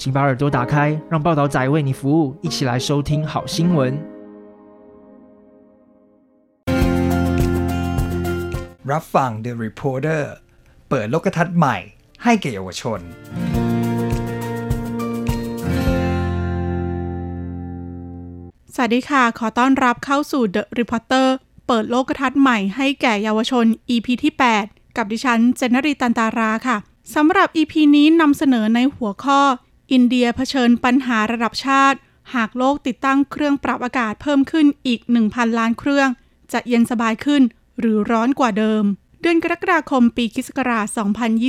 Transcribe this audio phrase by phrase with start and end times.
[0.00, 3.78] 请把耳朵打开，让报道仔为你服务，一起来收听好新闻。
[8.92, 10.22] รับฟัง The Reporter
[10.88, 11.76] เปิดโลกทัศน์ใหม่
[12.24, 13.00] ให้แก่เยาวชน
[18.74, 21.26] สวัสดีค่ะ ขอต้อนรับเข้าสู่ The Reporter
[21.66, 23.64] เปิดโลกทัศน์ใหม่ให้แก่เยาวชน
[23.94, 24.32] EP ที่
[24.62, 26.76] 8 กับดิฉันเจนนรีตันตาราค่ะ
[27.14, 29.40] สำหรับ EP นี้นำเสนอในหัวข้อ
[29.91, 31.97] อินเดียเผชิญปัญหาระดับชาติ
[32.35, 34.99] หากโลกติดตั้งเครื่องปรับอากาศเพิ่มขึ้นอีก
[35.29, 36.09] 1,000 ล้านเครื่อง
[36.53, 37.41] จะเย็นสบายขึ้น
[37.79, 38.83] หรือร้อนกว่าเดิม
[39.21, 40.85] เดือนกรกฎาคมปีคิสต์ศักราช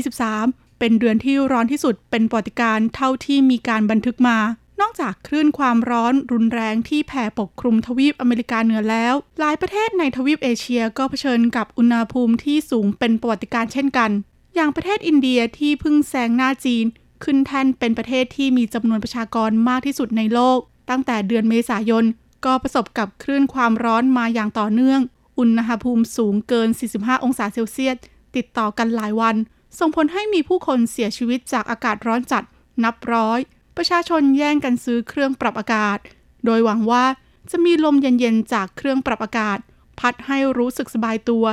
[0.09, 4.39] 2023 เป็นเดือนที่ร้อนที่สุดเป็นประวัติการณ์เท่าที่มีการบันทึกมา
[4.81, 14.11] นอกจากคลื่นความร้อนรุนแรงที่แผ่ปกคลุมทวีปอเมริกาเหนือแล้ว หลายประเทศในทวีปเอเชียก็เผชิญกับอุณหภูมิที่สูงเป็นประวัติการณ์เช่นกัน
[14.55, 16.87] อย่างประเทศอินเดียที่เพิ่งแซงหน้าจีน
[17.25, 20.59] ขึ้นแท่นเป็นประเทศที่มีจำนวนประชากรมากที่สุดในโลก
[20.91, 22.05] ตั้งแต่เดือนเมษายน
[22.45, 25.01] ก็ประสบกับคลื่นความร้อนมาอย่างต่อเนื่อง
[25.39, 27.97] อุณหภูมิสูงเกิน 45 องศาเซลเซียส
[28.37, 29.37] ติดต่อกันหลายวัน
[29.79, 32.45] ส่งผลให้มีผู้คนเสียชีวิตจากอากาศร้อนจัด
[32.85, 33.39] นับร้อย
[33.77, 35.99] ประชาชนแย่งกันซื้อเครื่องปรับอากาศ
[36.45, 37.05] โดยหวังว่า
[37.51, 39.59] จะมีลมเย็นๆจากเครื่องปรับอากาศ
[39.99, 41.45] พัดให้รู้สึกสบายตัว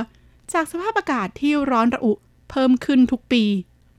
[0.52, 2.12] จากสภาพอากาศที่ร้อนระอุ
[2.50, 3.44] เพิ่มขึ้นทุกปี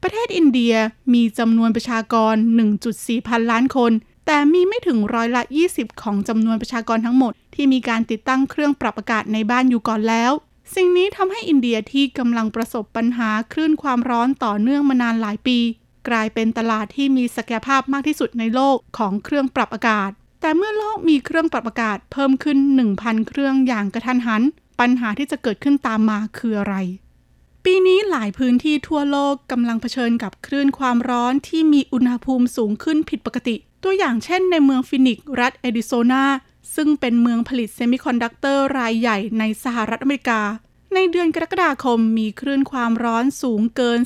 [0.08, 0.76] ประเทศอินเดีย
[1.14, 2.36] มีจำนวนประชากร
[2.82, 3.92] 1.4 พันล้านคน
[4.26, 10.32] แต่มีไม่ถึงร้อยละ 20 ของจำนวนประชากรทั้งหมด ที่มีการติดตั้งเครื่องปรับอากาศในบ้านอยู่ก่อนแล้ว
[10.76, 15.58] สิ่งนี้ทำให้อินเดียที่กำลังประสบปัญหาคลื่นความร้อนต่อเนื่องมานานหลายปี
[16.08, 20.10] กลายเป็นตลาดที่มีศักยภาพมากที่สุดในโลกของเครื่องปรับอากาศ
[20.42, 22.58] แต่เมื่อโลกมีเครื่องปรับอากาศเพิ่มขึ้น
[22.94, 24.42] 1,000 เครื่องอย่างกะทันหัน
[24.80, 26.76] ปัญหาที่จะเกิดขึ้นตามมาคืออะไร
[27.70, 36.24] ปีนี้หลายพื้นที่ทั่วโลกกำลังเผชิญกับคลื่นความร้อนที่มีอุณหภูมิสูงขึ้นผิดปกติ ตัวอย่างเช่นในเมืองฟินิกซ์รัฐเอริโซนา
[36.76, 40.42] ซึ่งเป็นเมืองผลิตเซมิคอนดักเตอร์รายใหญ่ในสหรัฐอเมริกา
[40.94, 44.00] ในเดือนกรกฎาคมมีคลื่นความร้อนสูงเกิน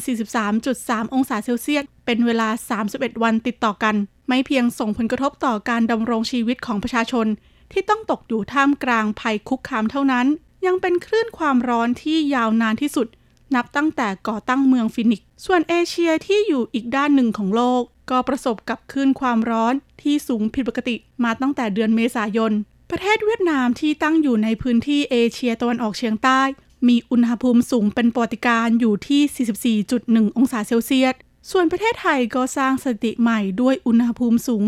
[0.54, 2.50] 43.3 องศาเซลเซียส เป็นเวลา
[2.86, 3.96] 31 วันติดต่อกัน
[4.28, 7.28] ไม่เพียงส่งผลกระทบต่อการดำรงชีวิตของประชาชน
[7.72, 10.28] ที่ต้องตกอยู่ท่ามกลางภัยคุกคามเท่านั้น
[10.66, 13.08] ยังเป็นคลื่นความร้อนที่ยาวนานที่สุด
[13.56, 22.52] นับตั้งแต่ก่อตั้งเมืองฟินิกซ์ส่วนเอเชียที่อยู่อีกด้านหนึ่งของโลก ก็ประสบกับคลื่นความร้อนที่สูงผิดปกติมาตั้งแต่เดือนเมษายน
[22.92, 26.42] ประเทศเวียดนามที่ตั้งอยู่ในพื้นที่เอเชียตะวันออกเฉียงใต้
[26.88, 31.16] มีอุณหภูมิสูงเป็นประวัติการณ์อยู่ที่ 44.1 องศาเซลเซียส
[31.52, 34.64] ส่วนประเทศไทยก็สร้างสถิติใหม่ด้วยอุณหภูมิสูง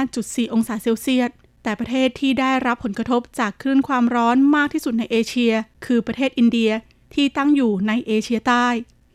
[0.00, 1.30] 45.4 องศาเซลเซียส
[1.62, 5.52] แต่ประเทศที่ได้รับผลกระทบจากคลื่นความร้อนมากที่สุดในเอเชีย
[5.86, 6.70] คือประเทศอินเดีย
[7.14, 8.66] ที่ตั้งอยู่ในเอเชียใต้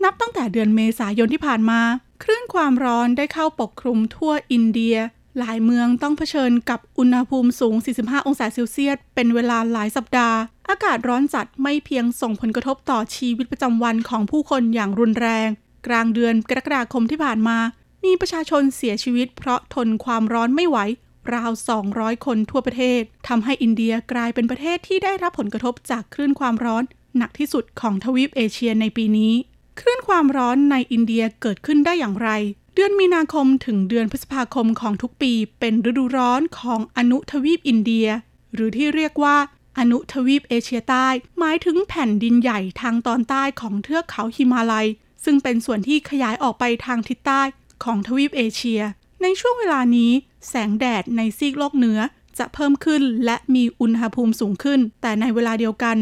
[0.03, 1.81] นับตั้งแต่เดือนเมษายนที่ผ่านมา
[2.23, 4.97] คลื่นความร้อนได้เข้าปกคลุมทั่วอินเดีย
[5.37, 10.37] หลายเมืองต้องเผชิญกับอุณหภูมิสูง 45 องศาเซลเซียส เป็นเวลาหลายสัปดาห์
[10.69, 15.49] อากาศร้อนจัดไม่เพียงส่งผลกระทบต่อชีวิตประจำวันของผู้คนอย่างรุนแรง
[15.87, 17.57] กลางเดือนกรกฎาคมที่ผ่านมา
[18.05, 20.77] มีประชาชนเสียชีวิตเพราะทนความร้อนไม่ไหว
[21.33, 21.51] ราว
[21.89, 26.83] 200 คนทั่วประเทศ ทำให้อินเดียกลายเป็นประเทศที่ได้รับผลกระทบจากคลื่นความร้อน
[27.17, 29.33] หนักที่สุดของทวีปเอเชียในปีนี้
[29.79, 32.29] คลื่นความร้อนในอินเดียเกิดขึ้นได้อย่างไร
[32.75, 38.07] เดือนมีนาคมถึงเดือนพฤษภาคมของทุกปี เป็นฤดูร้อนของอนุทวีปอินเดีย
[38.53, 39.37] หรือที่เรียกว่า
[39.79, 41.07] อนุทวีปเอเชียใต้
[41.39, 44.87] หมายถึงแผ่นดินใหญ่ทางตอนใต้ของเทือกเขาฮิมาลัย
[45.23, 47.41] ซึ่งเป็นส่วนที่ขยายออกไปทางทิศใต้
[47.83, 48.81] ของทวีปเอเชีย
[49.21, 50.11] ในช่วงเวลานี้
[50.47, 51.99] แสงแดดในซีกโลกเหนือ
[52.37, 55.97] จะเพิ่มขึ้นและมีอุณหภูมิสูงขึ้น แต่ในเวลาเดียวกัน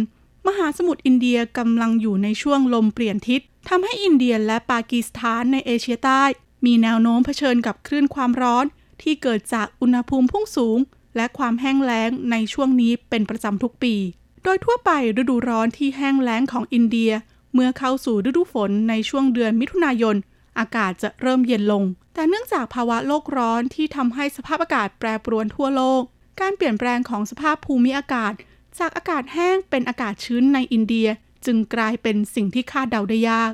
[0.47, 6.24] มหาสมุทรอินเดียกำลังอยู่ในช่วงลมเปลี่ยนทิศทำให้อินเดียและปากีสถานในเอเชียใต้
[6.65, 8.65] มีแนวโน้มเผชิญกับคลื่นความร้อน
[9.01, 10.80] ที่เกิดจากอุณหภูมิพุ่งสูง
[11.15, 13.95] และความแห้งแล้งในช่วงนี้เป็นประจำทุกปี
[14.44, 17.12] โดยทั่วไปฤดูร้อนที่แห้งแล้งของอินเดีย
[17.53, 20.15] เมื่อเข้าสู่ฤดูฝนในช่วงเดือนมิถุนายน
[20.59, 21.83] อากาศจะเริ่มเย็นลง
[22.13, 26.01] แต่เนื่องจากภาวะโลกร้อนที่ทำให้สภาพอากาศแปรปรวนทั่วโลก
[26.42, 28.33] การเปลี่ยนแปลงของสภาพภูมิอากาศ
[28.80, 31.07] จากอากาศแห้งเป็นอากาศชื้นในอินเดีย
[31.45, 33.51] จึงกลายเป็นสิ่งที่คาดเดาได้ยาก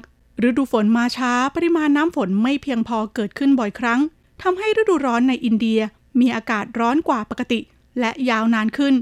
[0.48, 4.00] ฤดูฝนมาช้าปริมาณน้ำฝนไม่เพียงพอเกิดขึ้นบ่อยครั้ง
[4.42, 5.82] ทำให้ฤดูร้อนในอินเดีย
[6.20, 7.60] มีอากาศร้อนกว่าปกติ
[8.00, 8.94] และยาวนานขึ้น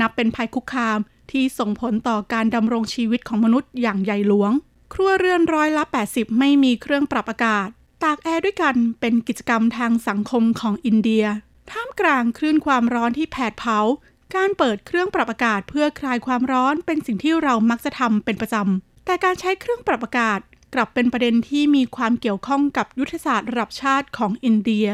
[0.00, 0.98] นับเป็นภัยคุกคาม
[1.30, 4.52] ที่ส่งผลต่อการดำรงชีวิตของมนุษย์อย่างใหญ่หลวง
[4.92, 7.68] ครัวเรือนร้อยละ 80 ไม่มีเครื่องปรับอากาศ
[8.02, 11.24] ตากแอร์ด้วยกันเป็นกิจกรรมทางสังคมของอินเดีย
[11.70, 13.78] ท่ามกลางคลื่นความร้อนที่แผดเผา
[14.36, 20.40] การเปิดเครื่องปรับอากาศเพื่อคลายความร้อนเป็นสิ่งที่เรามักจะทำเป็นประจำ แต่การใช้เครื่องปรับอากาศ
[20.74, 24.86] กลับเป็นประเด็นที่มีความเกี่ยวข้องกับยุทธศาสตร์ระดับชาติของอินเดีย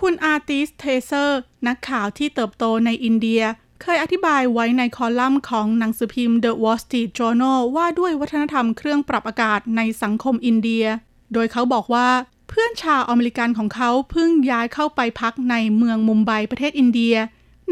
[0.00, 3.42] คุณอาร์ติสเทเซอร์ นักข่าวที่เติบโตในอินเดีย
[3.82, 10.84] เคยอธิบายไว้ในคอลัมน์ของหนังสือพิมพ์ The Wall Street Journal ว่าด้วยวัฒนธรรมเครื่องปรับอากาศในสังคมอินเดีย
[11.32, 12.08] โดยเขาบอกว่า
[12.48, 17.16] เพื่อนชาวอเมริกันของเขาเพิ่งย้ายเข้าไปพักในเมืองมุมไบประเทศอินเดีย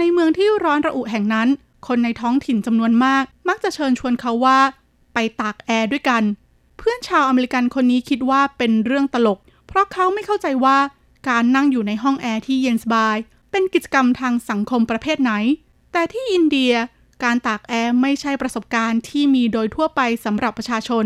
[0.00, 1.48] ในเมืองที่ร้อนระอุแห่งนั้น
[1.86, 4.58] คนในท้องถิ่นจำนวนมาก มักจะเชิญชวนเขาว่า
[5.14, 6.22] ไปตากแอร์ด้วยกัน
[6.78, 10.78] เพื่อนชาวอเมริกันคนนี้คิดว่าเป็นเรื่องตลก เพราะเขาไม่เข้าใจว่า
[11.28, 13.16] การนั่งอยู่ในห้องแอร์ที่เย็นสบาย
[13.50, 15.32] เป็นกิจกรรมทางสังคมประเภทไหน
[15.92, 16.72] แต่ที่อินเดีย
[17.24, 21.04] การตากแอร์ไม่ใช่ประสบการณ์ที่มีโดยทั่วไปสำหรับประชาชน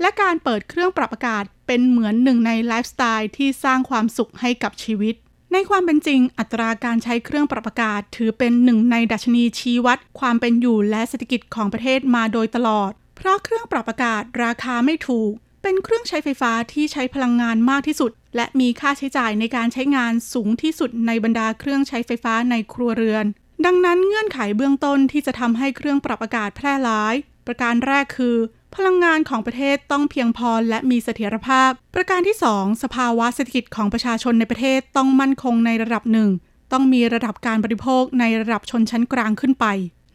[0.00, 5.14] และการเปิดเครื่องปรับอากาศเป็นเหมือนหนึ่งในไลฟ์สไตล์ที่สร้างความสุขให้กับชีวิต
[5.56, 23.24] ในความเป็นจริง อัตราการใช้เครื่องปรับอากาศ ถือเป็นหนึ่งในดัชนีชี้วัด ความเป็นอยู่และเศรษฐกิจของประเทศมาโดยตลอด เพราะเครื่องปรับอากาศราคาไม่ถูก เป็นเครื่องใช้ไฟฟ้าที่ใช้พลังงานมากที่สุด และมีค่าใช้จ่ายในการใช้งานสูงที่สุดในบรรดาเครื่องใช้ไฟฟ้าในครัวเรือน
[23.66, 27.14] ดังนั้นเงื่อนไขเบื้องต้นที่จะทำให้เครื่องปรับอากาศแพร่หลาย
[27.46, 28.36] ประการแรกคือ
[28.76, 36.30] พลังงานของประเทศต้องเพียงพอและมีเสถียรภาพ ประการที่ 2 สภาวะเศรษฐกิจของประชาชนในประเทศต้องมั่นคงในระดับหนึ่ง
[36.72, 39.66] ต้องมีระดับการบริโภคในระดับชนชั้นกลางขึ้นไป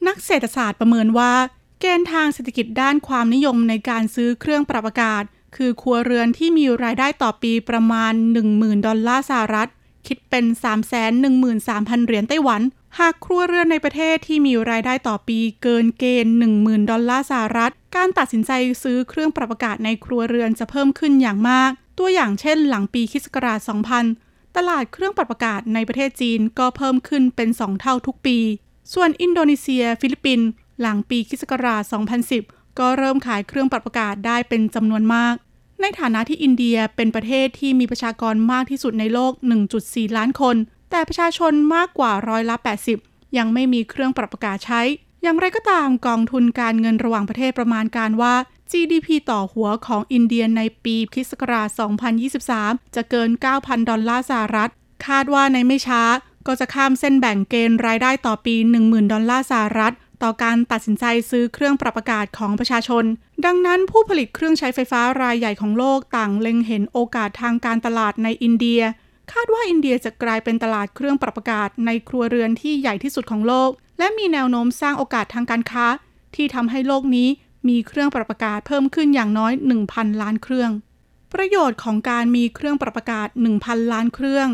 [0.07, 1.33] นักเศรษฐศาสตร์ประเมินว่า
[1.79, 5.23] เกณฑ์ทางเศรษฐกิจด้านความนิยมในการซื้อเครื่องปรับอากาศ
[5.55, 8.13] คือครัวเรือนที่มีรายได้ต่อปีประมาณ
[8.49, 9.69] 10,000 ดอลลาร์สหรัฐ
[10.07, 10.45] คิดเป็น
[11.25, 12.61] 313,000 เหรียญไต้หวัน
[12.97, 18.51] หากครัวเรือนในประเทศที่มีรายได้ต่อปีเกินเกณฑ์ 10,000 ดอลลาร์สหรัฐ การตัดสินใจ
[18.83, 23.25] ซื้อเครื่องปรับอากาศในครัวเรือนจะเพิ่มขึ้นอย่างมาก ตัวอย่างเช่นหลังปีคศ
[23.91, 28.37] 2000 ตลาดเครื่องปรับอากาศในประเทศจีนก็เพิ่มขึ้นเป็น 2 เท่าทุกปี
[28.93, 30.47] ส่วนอินโดนีเซีย ฟิลิปปินส์
[30.81, 31.43] หลังปีคศ
[32.11, 35.35] 2010 ก็เริ่มขายเครื่องปรับอากาศได้เป็นจำนวนมาก
[35.81, 39.33] ในฐานะที่อินเดียเป็นประเทศที่มีประชากรมากที่สุดในโลก
[39.75, 40.55] 1.4 ล้านคน
[40.89, 42.55] แต่ประชาชนมากกว่าร้อยละ
[42.97, 44.81] 80 ยังไม่มีเครื่องปรับอากาศใช้
[45.21, 48.35] อย่างไรก็ตามกองทุนการเงินระหว่างประเทศประมาณการว่า
[48.71, 51.31] GDP ต่อหัวของอินเดียในปีคศ
[52.33, 54.71] 2023 จะเกิน 9,000 ดอลลาร์สหรัฐ
[55.07, 56.03] คาดว่าในไม่ช้า
[56.47, 59.93] ก็จะข้ามเส้นแบ่งเกณฑ์รายได้ต่อปี 10,000 ดอลลาร์สหรัฐ
[60.23, 63.03] ต่อการตัดสินใจซื้อเครื่องปรับอากาศของประชาชน
[63.45, 68.81] ดังนั้นผู้ผลิตเครื่องใช้ไฟฟ้ารายใหญ่ของโลกต่างเล็งเห็นโอกาสทางการตลาดในอินเดีย
[69.31, 75.85] คาดว่าอินเดียจะกลายเป็นตลาดเครื่องปรับอากาศในครัวเรือนที่ใหญ่ที่สุดของโลก และมีแนวโน้มสร้างโอกาสทางการค้า
[76.35, 77.27] ที่ทำให้โลกนี้
[77.69, 79.53] มีเครื่องปรับอากาศเพิ่มขึ้นอย่างน้อย
[79.87, 80.71] 1,000 ล้านเครื่อง
[81.33, 83.27] ประโยชน์ของการมีเครื่องปรับอากาศ
[83.59, 84.47] 1,000 ล้านเครื่อง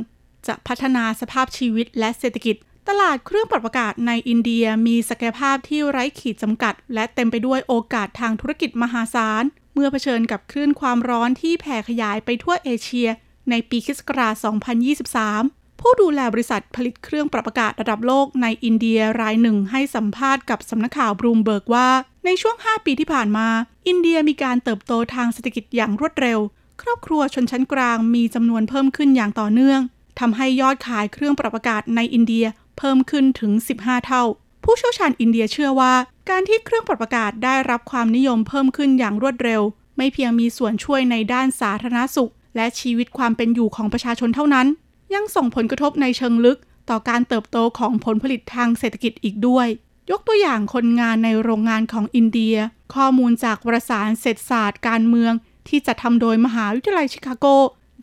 [0.47, 2.55] จะพัฒนาสภาพชีวิตและเศรษฐกิจ
[2.89, 9.43] ตลาดเครื่องปรับอากาศในอินเดียมีศักยภาพที่ไร้ขีดจำกัด และเต็มไปด้วยโอกาสทางธุรกิจมหาศาล
[9.73, 13.09] เมื่อเผชิญกับคลื่นความร้อนที่แผ่ขยายไปทั่วเอเชีย
[13.49, 13.99] ในปีคศ
[15.25, 21.87] 2023 ผู้ดูแลบริษัทผลิตเครื่องปรับอากาศระดับโลกในอินเดียรายหนึ่งให้สัมภาษณ์กับสำนักข่าวบรูมเบิร์กว่า
[22.25, 23.47] ในช่วง 5 ปีที่ผ่านมา
[23.87, 26.39] อินเดียมีการเติบโตทางเศรษฐกิจอย่างรวดเร็ว
[26.81, 29.81] ครอบครัวชนชั้นกลางมีจำนวนเพิ่มขึ้นอย่างต่อเนื่อง
[30.19, 32.45] ทำให้ยอดขายเครื่องปรับอากาศในอินเดีย
[32.77, 34.23] เพิ่มขึ้นถึง 15 เท่า
[34.63, 35.93] ผู้เชี่ยวชาญอินเดียเชื่อว่า
[36.29, 39.61] การที่เครื่องปรับอากาศได้รับความนิยมเพิ่มขึ้นอย่างรวดเร็ว
[39.97, 44.67] ไม่เพียงมีส่วนช่วยในด้านสาธารณสุข และชีวิตความเป็นอยู่ของประชาชนเท่านั้น
[45.13, 46.59] ยังส่งผลกระทบในเชิงลึก
[46.89, 49.67] ต่อการเติบโตของผลผลิตทางเศรษฐกิจอีกด้วย
[50.11, 52.55] ยกตัวอย่างคนงานในโรงงานของอินเดีย
[52.95, 55.33] ข้อมูลจากวารสารเศรษฐศาสตร์การเมือง
[55.67, 57.45] ที่จัดทำโดยมหาวิทยาลัยชิคาโก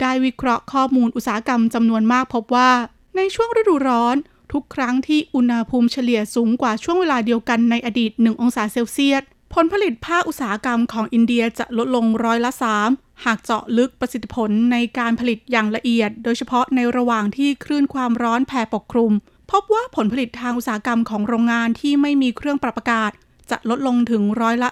[0.01, 2.71] ได้วิเคราะห์ข้อมูลอุตสาหกรรมจำนวนมากพบว่า
[3.15, 4.15] ในช่วงฤดูร้อน
[4.53, 12.51] ทุกครั้งที่อุณหภูมิเฉลี่ยสูงกว่าช่วงเวลาเดียวกันในอดีต 1 องศาเซลเซียส ผลผลิตภาคอุตสาหกรรมของอินเดียจะลดลงร้อยละ
[12.85, 19.11] 3 หากเจาะลึกประสิทธิผลในการผลิตอย่างละเอียด โดยเฉพาะในระหว่างที่คลื่นความร้อนแผ่ปกคลุม
[19.51, 23.11] พบว่าผลผลิตทางอุตสาหกรรมของโรงงานที่ไม่มีเครื่องปรับอากาศ
[23.51, 24.69] จะลดลงถึงร้อยละ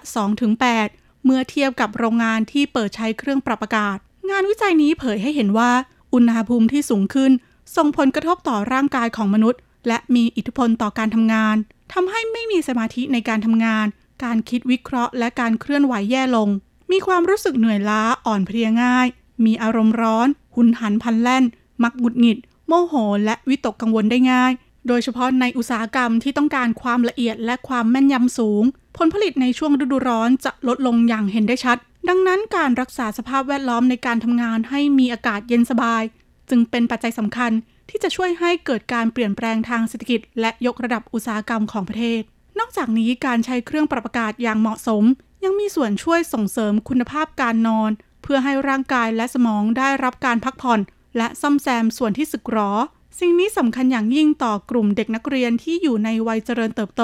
[0.61, 3.97] 2-8 เมื่อเทียบกับโรงงานที่เปิดใช้เครื่องปรับอากาศ
[4.29, 5.71] งานวิจัยนี้เผยให้เห็นว่า
[6.13, 7.31] อุณหภูมิที่สูงขึ้น
[7.75, 11.55] ส่งผลกระทบต่อร่างกายของมนุษย์ และมีอิทธิพลต่อการทำงาน
[11.93, 13.85] ทำให้ไม่มีสมาธิในการทำงาน
[14.23, 16.49] การคิดวิเคราะห์ และการเคลื่อนไหวแย่ลง
[16.91, 19.07] มีความรู้สึกเหนื่อยล้าอ่อนเพลียง่าย
[19.45, 21.43] มีอารมณ์ร้อน หุนหันพันแล่น
[21.83, 22.37] มักหงุดหงิด
[22.67, 22.93] โมโห
[23.25, 24.51] และวิตกกังวลได้ง่าย
[24.87, 28.63] โดยเฉพาะในอุตสาหกรรมที่ต้องการความละเอียดและความแม่นยำสูง
[28.97, 31.77] ผลผลิตในช่วงฤดูร้อนจะลดลงอย่างเห็นได้ชัด
[32.09, 36.03] ดังนั้นการรักษาสภาพแวดล้อมในการทำงานให้มีอากาศเย็นสบาย
[36.49, 37.51] จึงเป็นปัจจัยสำคัญ
[37.89, 42.21] ที่จะช่วยให้เกิดการเปลี่ยนแปลงทางเศรษฐกิจ และยกระดับอุตสาหกรรมของประเทศ
[42.59, 45.03] นอกจากนี้การใช้เครื่องปรับอากาศอย่างเหมาะสม
[45.43, 47.91] ยังมีส่วนช่วยส่งเสริมคุณภาพการนอน
[48.23, 50.79] เพื่อให้ร่างกายและสมองได้รับการพักผ่อน
[51.17, 52.71] และซ่อมแซมส่วนที่สึกหรอ
[53.19, 57.03] สิ่งนี้สำคัญอย่างยิ่งต่อกลุ่มเด็กนักเรียนที่อยู่ในวัยเจริญเติบโต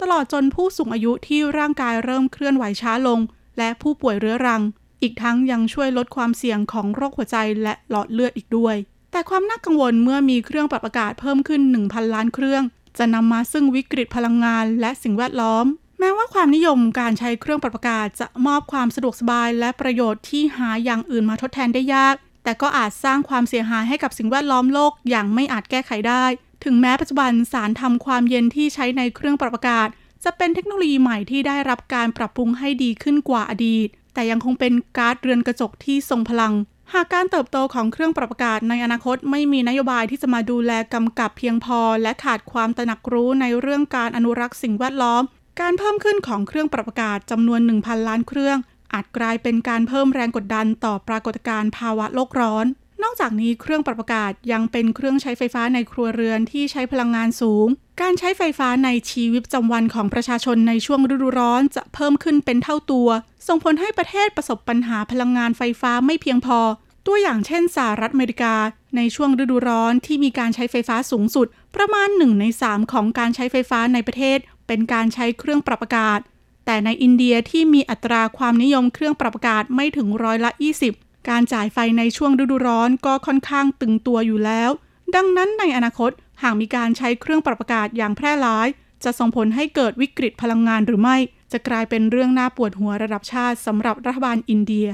[0.00, 3.20] ตลอดจนผู้สูงอายุที่ร่างกายเริ่มเคลื่อนไหวช้าลง
[3.58, 4.62] และผู้ป่วยเรื้อรัง
[5.02, 8.76] อีกทั้งยังช่วยลดความเสี่ยงของโรคหัวใจและหลอดเลือดอีกด้วย
[9.12, 12.62] แต่ความน่ากังวลเมื่อมีเครื่องปรับอากาศเพิ่มขึ้น 1,000 ล้านเครื่อง
[12.98, 15.66] จะนำมาซึ่งวิกฤตพลังงานและสิ่งแวดล้อม
[16.00, 26.24] แม้ว่าความนิยมการใช้เครื่องปรับอากาศจะมอบความสะดวกสบายและประโยชน์ที่หาอย่างอื่นมาทดแทนได้ยาก แต่ก็อาจสร้างความเสียหายให้กับสิ่งแวดล้อมโลกอย่างไม่อาจแก้ไขได้
[26.64, 29.88] ถึงแม้ปัจจุบันสารทำความเย็นที่ใช้ในเครื่องปรับอากาศ
[30.24, 36.52] จะเป็นเทคโนโลยีใหม่ที่ได้รับการปรับปรุงให้ดีขึ้นกว่าอดีต แต่ยังคงเป็นก๊าซเรือนกระจกที่ทรงพลัง
[36.92, 45.22] หากการเติบโตของเครื่องปรับอากาศในอนาคตไม่มีนโยบายที่จะมาดูแลกำกับเพียงพอ และขาดความตระหนักรู้ในเรื่องการอนุรักษ์สิ่งแวดล้อม
[45.60, 48.58] การเพิ่มขึ้นของเครื่องปรับอากาศจำนวน 1,000 ล้านเครื่อง
[48.92, 52.66] อาจกลายเป็นการเพิ่มแรงกดดันต่อปรากฏการณ์ภาวะโลกร้อน
[53.02, 57.66] นอกจากนี้เครื่องปรับอากาศยังเป็นเครื่องใช้ไฟฟ้าในครัวเรือนที่ใช้พลังงานสูง
[58.02, 63.08] การใช้ไฟฟ้าในชีวิตประจำวันของประชาชนในช่วงฤดูร้อนจะเพิ่มขึ้นเป็นเท่าตัว
[63.46, 66.58] ส่งผลให้ประเทศประสบปัญหาพลังงานไฟฟ้าไม่เพียงพอ
[67.06, 68.54] ตัวอย่างเช่นสหรัฐอเมริกา
[68.96, 71.46] ในช่วงฤดูร้อนที่มีการใช้ไฟฟ้าสูงสุด
[71.76, 76.20] ประมาณ 1 ใน 3 ของการใช้ไฟฟ้าในประเทศ เป็นการใช้เครื่องปรับอากาศ
[76.66, 80.50] แต่ในอินเดียที่มีอัตราความนิยมเครื่องปรับอากาศไม่ถึงร้อยละ
[80.88, 84.70] 20 การจ่ายไฟในช่วงฤดูร้อนก็ค่อนข้างตึงตัวอยู่แล้ว
[85.16, 86.10] ดังนั้นในอนาคต
[86.42, 88.68] หากมีการใช้เครื่องปรับอากาศอย่างแพร่หลาย
[89.04, 91.16] จะส่งผลให้เกิดวิกฤตพลังงานหรือไม่
[91.52, 94.88] จะกลายเป็นเรื่องน่าปวดหัวระดับชาติสำหรับรัฐบาลอินเดีย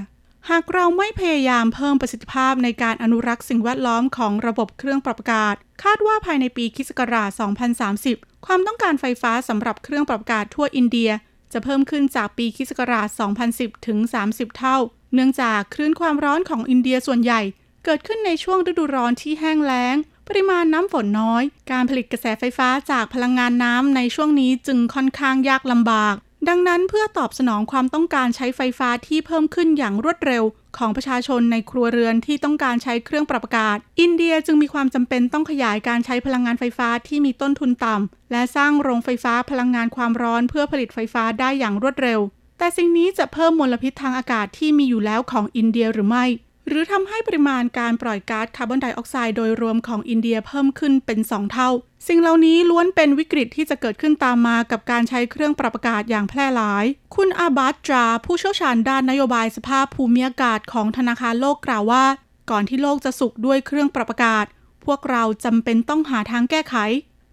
[0.51, 6.91] หากเราไม่พยายามเพิ่มประสิทธิภาพในการอนุรักษ์สิ่งแวดล้อมของระบบเครื่องปรับอากาศ คาดว่าภายในปีคศ
[7.69, 11.11] 2030 ความต้องการไฟฟ้าสำหรับเครื่องปรับอากาศทั่วอินเดีย
[11.53, 12.71] จะเพิ่มขึ้นจากปีคศ
[13.29, 14.79] 2010 ถึง 30 เท่า
[15.15, 17.41] เนื่องจากคลื่นความร้อนของอินเดียส่วนใหญ่
[17.85, 19.97] เกิดขึ้นในช่วงฤดูร้อนที่แห้งแล้ง
[20.29, 26.15] ปริมาณน้ำฝนน้อย การผลิตกระแสไฟฟ้าจากพลังงานน้ำในช่วงนี้จึงค่อนข้างยากลำบาก
[26.49, 30.45] ดังนั้นเพื่อตอบสนองความต้องการใช้ไฟฟ้าที่เพิ่มขึ้นอย่างรวดเร็ว
[30.79, 42.21] ของประชาชนในครัวเรือนที่ต้องการใช้เครื่องปรับอากาศ อินเดียจึงมีความจำเป็นต้องขยายการใช้พลังงานไฟฟ้าที่มีต้นทุนต่ำและสร้างโรงไฟฟ้าพลังงานความร้อนเพื่อผลิตไฟฟ้าได้อย่างรวดเร็ว
[42.63, 46.25] แต่สิ่งนี้จะเพิ่มมลพิษทางอากาศที่มีอยู่แล้วของอินเดียหรือไม่
[46.69, 51.71] หรือทำให้ปริมาณการปล่อยก๊าซคาร์บอนไดออกไซด์โดยรวมของอินเดียเพิ่มขึ้นเป็น 2 เท่า
[52.09, 56.85] สิ่งเหล่านี้ล้วนเป็นวิกฤตที่จะเกิดขึ้นตามมากับการใช้เครื่องปรับอากาศอย่างแพร่หลาย
[57.17, 62.05] คุณอาบาตรา ผู้เชี่ยวชาญด้านนโยบายสภาพภูมิอากาศของธนาคารโลกกล่าวว่า
[62.51, 64.47] ก่อนที่โลกจะสุขด้วยเครื่องปรับอากาศ
[64.85, 66.75] พวกเราจำเป็นต้องหาทางแก้ไข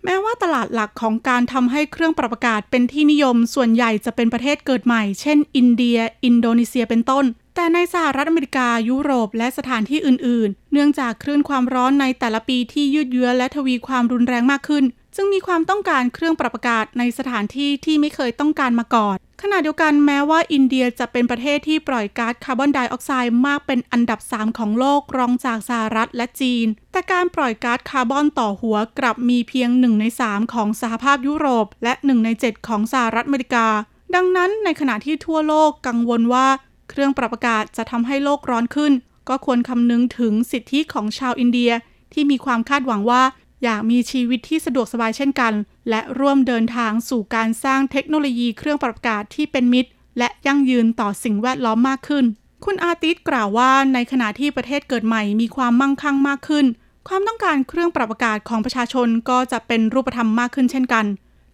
[0.03, 7.25] แม้ว่าตลาดหลักของการทำให้เครื่องปรับอากาศเป็นที่นิยมส่วนใหญ่จะเป็นประเทศเกิดใหม่ เช่น อินเดีย อินโดนีเซียเป็นต้น
[7.55, 14.83] แต่ในสหรัฐอเมริกา ยุโรป และสถานที่อื่น ๆ เนื่องจากคลื่นความร้อนในแต่ละปีที่ยืดเยื้อและทวีความรุนแรงมากขึ้น
[15.15, 33.67] จึงมีความต้องการเครื่องปรับอากาศในสถานที่ที่ไม่เคยต้องการมาก่อน ขณะเดียวกันแม้ว่าอินเดียจะเป็นประเทศที่ปล่อยก๊าซคาร์บอนไดออกไซด์มากเป็นอันดับ 3 ของโลกรองจากสหรัฐและจีน แต่การปล่อยก๊าซคาร์บอนต่อหัวกลับมีเพียง 1 ใน 3 ของสหภาพยุโรป และ 1 ใน 7 ของสหรัฐอเมริกา
[34.15, 36.47] ดังนั้นในขณะที่ทั่วโลกกังวลว่า
[36.89, 38.93] เครื่องปรับอากาศจะทำให้โลกร้อนขึ้น
[39.29, 41.71] ก็ควรคำนึงถึงสิทธิของชาวอินเดีย
[42.13, 43.23] ที่มีความคาดหวังว่า
[43.63, 45.53] อยากมีชีวิตที่สะดวกสบายเช่นกัน
[45.89, 52.25] และร่วมเดินทางสู่การสร้างเทคโนโลยีเครื่องปรับอากาศที่เป็นมิตร และยั่งยืนต่อสิ่งแวดล้อมมากขึ้น
[52.65, 56.65] คุณอาติสกล่าวว่าในขณะที่ประเทศเกิดใหม่มีความมั่งคั่งมากขึ้น
[57.07, 61.05] ความต้องการเครื่องปรับอากาศของประชาชนก็จะเป็นรูปธรรมมากขึ้นเช่นกัน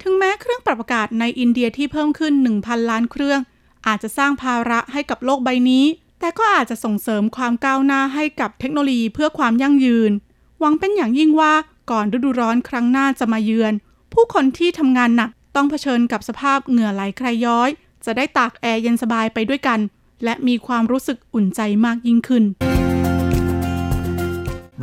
[0.01, 3.39] ถึงแม้เครื่องปรับอากาศในอินเดียที่เพิ่มขึ้น 1,000 ล้านเครื่อง
[3.87, 5.85] อาจจะสร้างภาระให้กับโลกใบนี้
[6.19, 10.11] แต่ก็อาจจะส่งเสริมความก้าวหน้าให้กับเทคโนโลยีเพื่อความยั่งยืน
[10.59, 11.53] หวังเป็นอย่างยิ่งว่า
[11.91, 13.73] ก่อนฤดูร้อนครั้งหน้าจะมาเยือน
[14.13, 17.69] ผู้คนที่ทำงานหนักต้องเผชิญกับสภาพเหงื่อไหลใครย้อย
[18.05, 19.79] จะได้ตากแอร์เย็นสบายไปด้วยกัน
[20.23, 22.43] และมีความรู้สึกอุ่นใจมากยิ่งขึ้น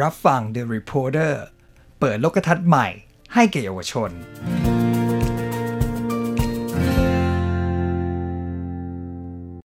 [0.03, 1.33] รับฟัง The Reporter
[2.01, 2.87] เปิดโลกทัศน์ใหม่
[3.35, 4.11] ให้แก่เยาวชน